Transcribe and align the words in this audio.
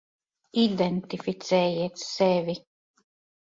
Identificējiet 0.61 2.03
sevi. 2.07 2.59